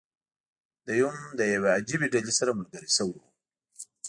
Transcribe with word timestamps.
دی 0.85 0.99
هم 1.15 1.23
له 1.37 1.43
یوې 1.53 1.69
عجیبي 1.77 2.07
ډلې 2.13 2.33
سره 2.39 2.51
ملګری 2.59 2.89
شوی 2.97 3.15
و. 3.19 3.23